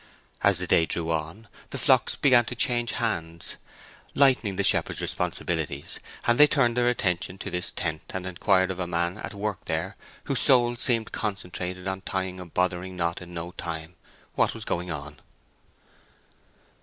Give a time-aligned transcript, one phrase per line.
[0.41, 3.57] As the day drew on, the flocks began to change hands,
[4.15, 8.79] lightening the shepherd's responsibilities; and they turned their attention to this tent and inquired of
[8.79, 13.31] a man at work there, whose soul seemed concentrated on tying a bothering knot in
[13.35, 13.93] no time,
[14.33, 15.19] what was going on.